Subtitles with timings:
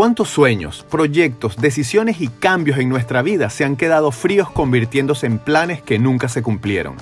[0.00, 5.38] ¿Cuántos sueños, proyectos, decisiones y cambios en nuestra vida se han quedado fríos convirtiéndose en
[5.38, 6.94] planes que nunca se cumplieron?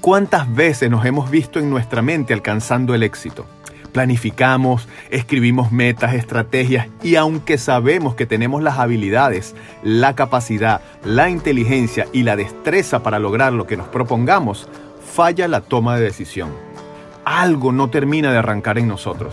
[0.00, 3.46] ¿Cuántas veces nos hemos visto en nuestra mente alcanzando el éxito?
[3.92, 9.54] Planificamos, escribimos metas, estrategias y aunque sabemos que tenemos las habilidades,
[9.84, 14.68] la capacidad, la inteligencia y la destreza para lograr lo que nos propongamos,
[15.14, 16.50] falla la toma de decisión.
[17.24, 19.32] Algo no termina de arrancar en nosotros.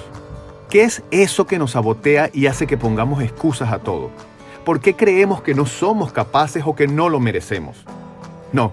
[0.73, 4.09] ¿Qué es eso que nos sabotea y hace que pongamos excusas a todo?
[4.65, 7.85] ¿Por qué creemos que no somos capaces o que no lo merecemos?
[8.53, 8.71] No,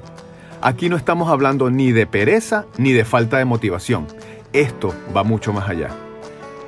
[0.62, 4.06] aquí no estamos hablando ni de pereza ni de falta de motivación.
[4.54, 5.90] Esto va mucho más allá.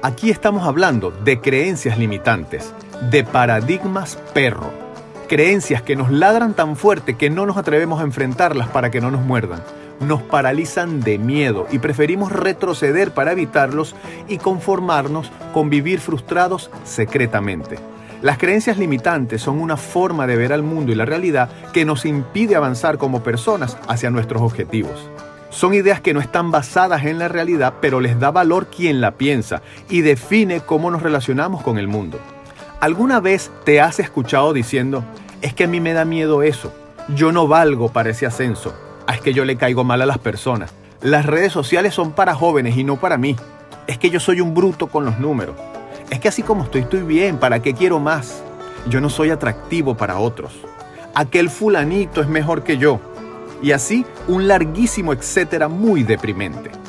[0.03, 2.75] Aquí estamos hablando de creencias limitantes,
[3.11, 4.71] de paradigmas perro.
[5.31, 9.11] Creencias que nos ladran tan fuerte que no nos atrevemos a enfrentarlas para que no
[9.11, 9.62] nos muerdan
[10.02, 13.95] nos paralizan de miedo y preferimos retroceder para evitarlos
[14.28, 17.78] y conformarnos con vivir frustrados secretamente.
[18.23, 22.05] Las creencias limitantes son una forma de ver al mundo y la realidad que nos
[22.05, 25.11] impide avanzar como personas hacia nuestros objetivos.
[25.50, 29.12] Son ideas que no están basadas en la realidad, pero les da valor quien la
[29.12, 32.19] piensa y define cómo nos relacionamos con el mundo.
[32.81, 35.05] ¿Alguna vez te has escuchado diciendo,
[35.42, 36.72] es que a mí me da miedo eso,
[37.14, 38.72] yo no valgo para ese ascenso,
[39.15, 40.73] es que yo le caigo mal a las personas.
[41.01, 43.37] Las redes sociales son para jóvenes y no para mí.
[43.87, 45.57] Es que yo soy un bruto con los números.
[46.11, 47.39] Es que así como estoy, estoy bien.
[47.39, 48.43] ¿Para qué quiero más?
[48.89, 50.53] Yo no soy atractivo para otros.
[51.15, 53.01] Aquel fulanito es mejor que yo.
[53.63, 56.81] Y así un larguísimo etcétera muy deprimente.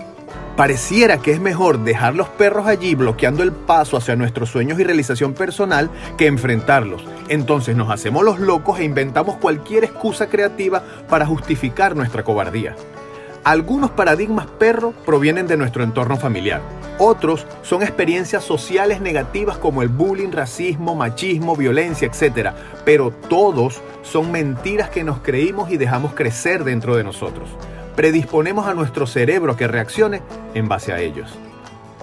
[0.56, 4.84] Pareciera que es mejor dejar los perros allí bloqueando el paso hacia nuestros sueños y
[4.84, 7.04] realización personal que enfrentarlos.
[7.28, 12.76] Entonces nos hacemos los locos e inventamos cualquier excusa creativa para justificar nuestra cobardía.
[13.44, 16.62] Algunos paradigmas perro provienen de nuestro entorno familiar.
[17.00, 22.52] Otros son experiencias sociales negativas como el bullying, racismo, machismo, violencia, etc.
[22.86, 27.50] Pero todos son mentiras que nos creímos y dejamos crecer dentro de nosotros
[27.96, 30.22] predisponemos a nuestro cerebro que reaccione
[30.54, 31.38] en base a ellos.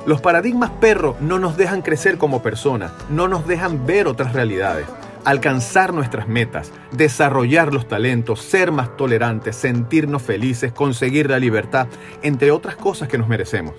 [0.07, 4.87] Los paradigmas perro no nos dejan crecer como personas, no nos dejan ver otras realidades,
[5.25, 11.87] alcanzar nuestras metas, desarrollar los talentos, ser más tolerantes, sentirnos felices, conseguir la libertad,
[12.23, 13.75] entre otras cosas que nos merecemos.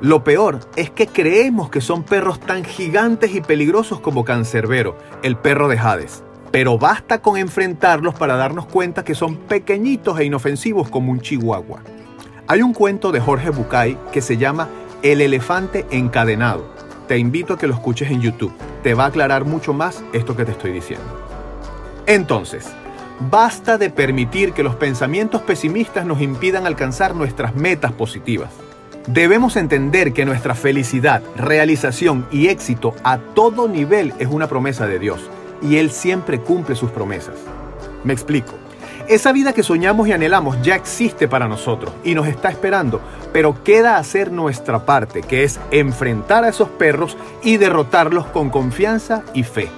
[0.00, 5.36] Lo peor es que creemos que son perros tan gigantes y peligrosos como Cancerbero, el
[5.36, 10.88] perro de Hades pero basta con enfrentarlos para darnos cuenta que son pequeñitos e inofensivos
[10.88, 11.80] como un chihuahua.
[12.46, 14.68] Hay un cuento de Jorge Bucay que se llama
[15.02, 16.64] El elefante encadenado.
[17.06, 18.52] Te invito a que lo escuches en YouTube.
[18.82, 21.06] Te va a aclarar mucho más esto que te estoy diciendo.
[22.06, 22.68] Entonces,
[23.30, 28.50] basta de permitir que los pensamientos pesimistas nos impidan alcanzar nuestras metas positivas.
[29.06, 34.98] Debemos entender que nuestra felicidad, realización y éxito a todo nivel es una promesa de
[34.98, 35.30] Dios
[35.62, 37.36] y Él siempre cumple sus promesas.
[38.04, 38.54] Me explico.
[39.08, 43.00] Esa vida que soñamos y anhelamos ya existe para nosotros y nos está esperando,
[43.32, 49.24] pero queda hacer nuestra parte, que es enfrentar a esos perros y derrotarlos con confianza
[49.34, 49.68] y fe.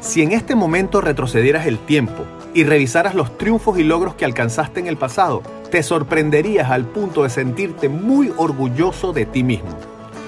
[0.00, 2.24] Si en este momento retrocedieras el tiempo
[2.54, 7.24] y revisaras los triunfos y logros que alcanzaste en el pasado, te sorprenderías al punto
[7.24, 9.76] de sentirte muy orgulloso de ti mismo.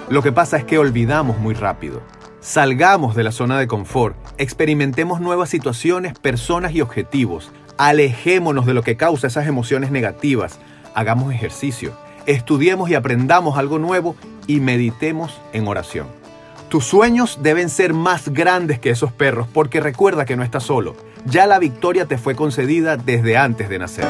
[0.08, 2.00] Lo que pasa es que olvidamos muy rápido.
[2.48, 8.82] Salgamos de la zona de confort, experimentemos nuevas situaciones, personas y objetivos, alejémonos de lo
[8.82, 10.58] que causa esas emociones negativas,
[10.94, 11.92] hagamos ejercicio,
[12.25, 14.16] estudiemos y aprendamos algo nuevo
[14.47, 16.06] y meditemos en oración.
[16.70, 20.97] Tus sueños deben ser más grandes que esos perros porque recuerda que no estás solo,
[21.26, 24.08] ya la victoria te fue concedida desde antes de nacer.